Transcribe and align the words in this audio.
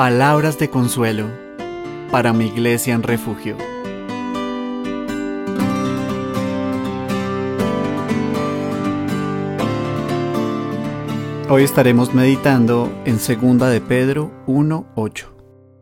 palabras 0.00 0.58
de 0.58 0.70
consuelo 0.70 1.26
para 2.10 2.32
mi 2.32 2.46
iglesia 2.46 2.94
en 2.94 3.02
refugio. 3.02 3.58
Hoy 11.50 11.64
estaremos 11.64 12.14
meditando 12.14 12.90
en 13.04 13.18
2 13.18 13.70
de 13.70 13.82
Pedro 13.82 14.32
1:8. 14.46 15.26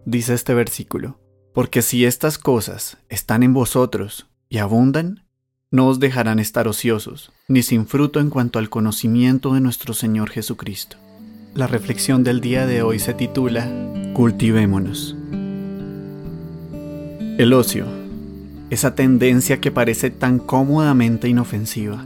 Dice 0.04 0.34
este 0.34 0.52
versículo: 0.52 1.20
Porque 1.54 1.80
si 1.80 2.04
estas 2.04 2.38
cosas 2.38 2.98
están 3.08 3.44
en 3.44 3.54
vosotros 3.54 4.26
y 4.48 4.58
abundan, 4.58 5.28
no 5.70 5.86
os 5.86 6.00
dejarán 6.00 6.40
estar 6.40 6.66
ociosos, 6.66 7.30
ni 7.46 7.62
sin 7.62 7.86
fruto 7.86 8.18
en 8.18 8.30
cuanto 8.30 8.58
al 8.58 8.68
conocimiento 8.68 9.54
de 9.54 9.60
nuestro 9.60 9.94
Señor 9.94 10.30
Jesucristo. 10.30 10.96
La 11.54 11.66
reflexión 11.66 12.24
del 12.24 12.40
día 12.40 12.66
de 12.66 12.82
hoy 12.82 12.98
se 12.98 13.14
titula 13.14 13.68
Cultivémonos. 14.12 15.16
El 17.38 17.52
ocio, 17.52 17.86
esa 18.70 18.95
tendencia 18.95 19.60
que 19.60 19.70
parece 19.70 20.10
tan 20.10 20.38
cómodamente 20.38 21.28
inofensiva, 21.28 22.04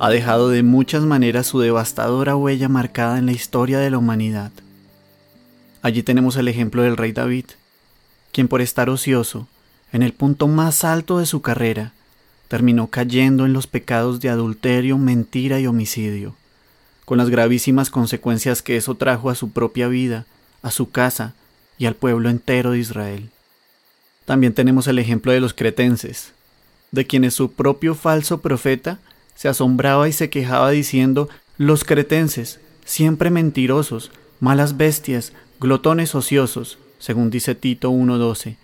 ha 0.00 0.10
dejado 0.10 0.50
de 0.50 0.62
muchas 0.62 1.04
maneras 1.04 1.46
su 1.46 1.60
devastadora 1.60 2.36
huella 2.36 2.68
marcada 2.68 3.18
en 3.18 3.26
la 3.26 3.32
historia 3.32 3.78
de 3.78 3.90
la 3.90 3.98
humanidad. 3.98 4.50
Allí 5.80 6.02
tenemos 6.02 6.36
el 6.36 6.48
ejemplo 6.48 6.82
del 6.82 6.96
rey 6.96 7.12
David, 7.12 7.46
quien 8.32 8.48
por 8.48 8.60
estar 8.60 8.90
ocioso, 8.90 9.46
en 9.92 10.02
el 10.02 10.12
punto 10.12 10.48
más 10.48 10.84
alto 10.84 11.18
de 11.18 11.26
su 11.26 11.40
carrera, 11.40 11.92
terminó 12.48 12.88
cayendo 12.88 13.46
en 13.46 13.52
los 13.52 13.66
pecados 13.66 14.20
de 14.20 14.28
adulterio, 14.28 14.98
mentira 14.98 15.60
y 15.60 15.66
homicidio, 15.66 16.34
con 17.08 17.16
las 17.16 17.30
gravísimas 17.30 17.88
consecuencias 17.88 18.60
que 18.60 18.76
eso 18.76 18.94
trajo 18.94 19.30
a 19.30 19.34
su 19.34 19.50
propia 19.50 19.88
vida, 19.88 20.26
a 20.60 20.70
su 20.70 20.90
casa 20.90 21.32
y 21.78 21.86
al 21.86 21.94
pueblo 21.94 22.28
entero 22.28 22.72
de 22.72 22.80
Israel. 22.80 23.30
También 24.26 24.52
tenemos 24.52 24.88
el 24.88 24.98
ejemplo 24.98 25.32
de 25.32 25.40
los 25.40 25.54
cretenses, 25.54 26.34
de 26.92 27.06
quienes 27.06 27.32
su 27.32 27.50
propio 27.50 27.94
falso 27.94 28.42
profeta 28.42 28.98
se 29.34 29.48
asombraba 29.48 30.06
y 30.06 30.12
se 30.12 30.28
quejaba 30.28 30.68
diciendo, 30.68 31.30
los 31.56 31.82
cretenses, 31.82 32.60
siempre 32.84 33.30
mentirosos, 33.30 34.10
malas 34.38 34.76
bestias, 34.76 35.32
glotones 35.60 36.14
ociosos, 36.14 36.76
según 36.98 37.30
dice 37.30 37.54
Tito 37.54 37.90
1.12, 37.90 38.56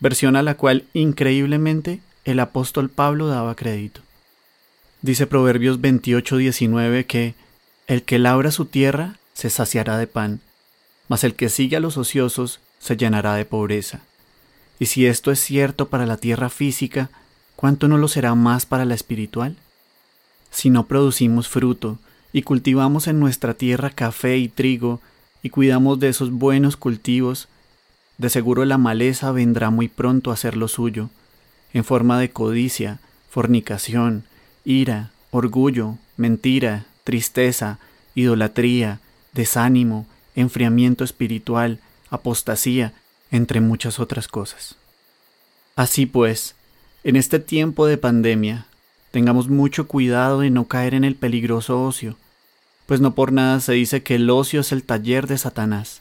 versión 0.00 0.34
a 0.34 0.42
la 0.42 0.56
cual 0.56 0.86
increíblemente 0.92 2.00
el 2.24 2.40
apóstol 2.40 2.88
Pablo 2.88 3.28
daba 3.28 3.54
crédito. 3.54 4.00
Dice 5.02 5.28
Proverbios 5.28 5.80
28.19 5.80 7.06
que 7.06 7.36
el 7.86 8.02
que 8.02 8.18
labra 8.18 8.50
su 8.50 8.66
tierra 8.66 9.16
se 9.34 9.50
saciará 9.50 9.98
de 9.98 10.06
pan, 10.06 10.40
mas 11.08 11.24
el 11.24 11.34
que 11.34 11.48
sigue 11.48 11.76
a 11.76 11.80
los 11.80 11.96
ociosos 11.96 12.60
se 12.78 12.96
llenará 12.96 13.34
de 13.34 13.44
pobreza. 13.44 14.00
Y 14.78 14.86
si 14.86 15.06
esto 15.06 15.30
es 15.30 15.40
cierto 15.40 15.88
para 15.88 16.06
la 16.06 16.16
tierra 16.16 16.48
física, 16.48 17.10
¿cuánto 17.56 17.88
no 17.88 17.98
lo 17.98 18.08
será 18.08 18.34
más 18.34 18.66
para 18.66 18.84
la 18.84 18.94
espiritual? 18.94 19.56
si 20.52 20.70
no 20.70 20.86
producimos 20.86 21.48
fruto 21.48 21.98
y 22.32 22.42
cultivamos 22.42 23.08
en 23.08 23.18
nuestra 23.18 23.54
tierra 23.54 23.90
café 23.90 24.36
y 24.36 24.48
trigo 24.48 25.00
y 25.42 25.50
cuidamos 25.50 25.98
de 25.98 26.08
esos 26.08 26.30
buenos 26.30 26.76
cultivos, 26.76 27.48
de 28.18 28.30
seguro 28.30 28.64
la 28.64 28.78
maleza 28.78 29.32
vendrá 29.32 29.70
muy 29.70 29.88
pronto 29.88 30.30
a 30.30 30.34
hacer 30.34 30.56
lo 30.56 30.68
suyo, 30.68 31.10
en 31.72 31.84
forma 31.84 32.20
de 32.20 32.30
codicia, 32.30 33.00
fornicación, 33.28 34.24
ira, 34.64 35.10
orgullo, 35.30 35.96
mentira, 36.16 36.84
tristeza, 37.04 37.78
idolatría, 38.14 39.00
desánimo, 39.32 40.06
enfriamiento 40.34 41.04
espiritual, 41.04 41.80
apostasía, 42.10 42.92
entre 43.30 43.60
muchas 43.60 43.98
otras 43.98 44.28
cosas. 44.28 44.76
Así 45.76 46.06
pues, 46.06 46.54
en 47.04 47.16
este 47.16 47.38
tiempo 47.38 47.86
de 47.86 47.96
pandemia, 47.96 48.66
Tengamos 49.12 49.50
mucho 49.50 49.88
cuidado 49.88 50.40
de 50.40 50.48
no 50.48 50.64
caer 50.64 50.94
en 50.94 51.04
el 51.04 51.16
peligroso 51.16 51.84
ocio, 51.84 52.16
pues 52.86 53.02
no 53.02 53.14
por 53.14 53.30
nada 53.30 53.60
se 53.60 53.74
dice 53.74 54.02
que 54.02 54.14
el 54.14 54.30
ocio 54.30 54.60
es 54.60 54.72
el 54.72 54.84
taller 54.84 55.26
de 55.26 55.36
Satanás. 55.36 56.00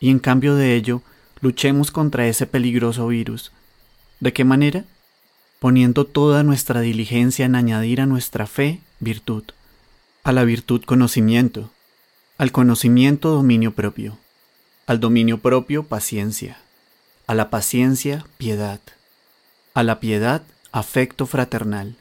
Y 0.00 0.10
en 0.10 0.18
cambio 0.18 0.54
de 0.54 0.76
ello, 0.76 1.00
luchemos 1.40 1.90
contra 1.90 2.26
ese 2.28 2.46
peligroso 2.46 3.06
virus. 3.06 3.52
¿De 4.20 4.34
qué 4.34 4.44
manera? 4.44 4.84
Poniendo 5.60 6.04
toda 6.04 6.42
nuestra 6.42 6.82
diligencia 6.82 7.46
en 7.46 7.54
añadir 7.54 8.02
a 8.02 8.06
nuestra 8.06 8.46
fe 8.46 8.80
virtud, 9.00 9.44
a 10.26 10.32
la 10.32 10.42
virtud 10.42 10.82
conocimiento, 10.84 11.70
al 12.36 12.50
conocimiento 12.50 13.30
dominio 13.30 13.70
propio, 13.70 14.18
al 14.88 14.98
dominio 14.98 15.38
propio 15.38 15.84
paciencia, 15.84 16.58
a 17.28 17.34
la 17.36 17.48
paciencia 17.48 18.26
piedad, 18.36 18.80
a 19.72 19.84
la 19.84 20.00
piedad 20.00 20.42
afecto 20.72 21.26
fraternal 21.26 21.94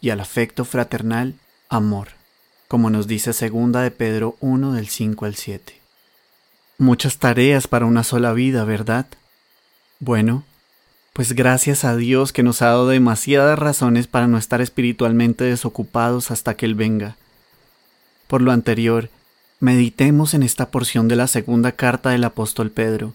y 0.00 0.08
al 0.08 0.20
afecto 0.20 0.64
fraternal 0.64 1.34
amor, 1.68 2.08
como 2.66 2.88
nos 2.88 3.06
dice 3.06 3.34
segunda 3.34 3.82
de 3.82 3.90
Pedro 3.90 4.38
1 4.40 4.72
del 4.72 4.88
5 4.88 5.26
al 5.26 5.34
7. 5.34 5.78
Muchas 6.78 7.18
tareas 7.18 7.68
para 7.68 7.84
una 7.84 8.04
sola 8.04 8.32
vida, 8.32 8.64
¿verdad? 8.64 9.04
Bueno, 9.98 10.44
pues 11.12 11.34
gracias 11.34 11.84
a 11.84 11.94
Dios 11.94 12.32
que 12.32 12.42
nos 12.42 12.62
ha 12.62 12.68
dado 12.68 12.88
demasiadas 12.88 13.58
razones 13.58 14.06
para 14.06 14.28
no 14.28 14.38
estar 14.38 14.62
espiritualmente 14.62 15.44
desocupados 15.44 16.30
hasta 16.30 16.54
que 16.54 16.64
Él 16.64 16.74
venga. 16.74 17.18
Por 18.30 18.42
lo 18.42 18.52
anterior, 18.52 19.10
meditemos 19.58 20.34
en 20.34 20.44
esta 20.44 20.70
porción 20.70 21.08
de 21.08 21.16
la 21.16 21.26
segunda 21.26 21.72
carta 21.72 22.10
del 22.10 22.22
apóstol 22.22 22.70
Pedro, 22.70 23.12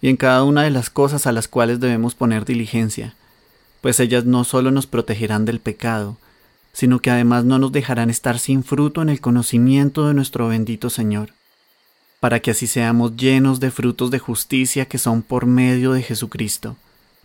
y 0.00 0.08
en 0.08 0.16
cada 0.16 0.42
una 0.42 0.62
de 0.62 0.70
las 0.70 0.88
cosas 0.88 1.26
a 1.26 1.32
las 1.32 1.48
cuales 1.48 1.80
debemos 1.80 2.14
poner 2.14 2.46
diligencia, 2.46 3.14
pues 3.82 4.00
ellas 4.00 4.24
no 4.24 4.44
solo 4.44 4.70
nos 4.70 4.86
protegerán 4.86 5.44
del 5.44 5.60
pecado, 5.60 6.16
sino 6.72 7.00
que 7.00 7.10
además 7.10 7.44
no 7.44 7.58
nos 7.58 7.72
dejarán 7.72 8.08
estar 8.08 8.38
sin 8.38 8.64
fruto 8.64 9.02
en 9.02 9.10
el 9.10 9.20
conocimiento 9.20 10.08
de 10.08 10.14
nuestro 10.14 10.48
bendito 10.48 10.88
Señor, 10.88 11.34
para 12.18 12.40
que 12.40 12.52
así 12.52 12.66
seamos 12.66 13.16
llenos 13.16 13.60
de 13.60 13.70
frutos 13.70 14.10
de 14.10 14.18
justicia 14.18 14.86
que 14.86 14.96
son 14.96 15.20
por 15.20 15.44
medio 15.44 15.92
de 15.92 16.02
Jesucristo, 16.02 16.78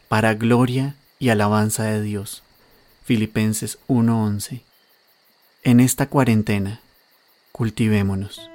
para 0.09 0.33
gloria 0.33 0.97
y 1.19 1.29
alabanza 1.29 1.85
de 1.85 2.01
Dios. 2.01 2.43
Filipenses 3.05 3.79
1:11. 3.87 4.59
En 5.63 5.79
esta 5.79 6.07
cuarentena, 6.07 6.81
cultivémonos. 7.53 8.49